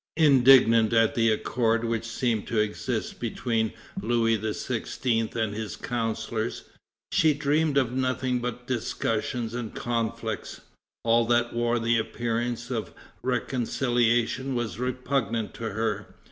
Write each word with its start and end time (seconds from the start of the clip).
Indignant 0.17 0.93
at 0.93 1.13
the 1.13 1.29
accord 1.29 1.83
which 1.85 2.07
seemed 2.07 2.47
to 2.47 2.57
exist 2.57 3.19
between 3.19 3.71
Louis 4.01 4.35
XVI. 4.35 5.35
and 5.35 5.53
his 5.53 5.75
counsellors, 5.75 6.63
she 7.11 7.35
dreamed 7.35 7.77
of 7.77 7.91
nothing 7.91 8.39
but 8.39 8.65
discussions 8.65 9.53
and 9.53 9.75
conflicts. 9.75 10.61
All 11.03 11.27
that 11.27 11.53
wore 11.53 11.77
the 11.77 11.99
appearance 11.99 12.71
of 12.71 12.95
reconciliation 13.21 14.55
was 14.55 14.79
repugnant 14.79 15.53
to 15.53 15.69
her. 15.69 16.07